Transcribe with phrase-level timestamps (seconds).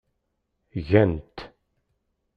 [0.89, 1.37] Gan-t.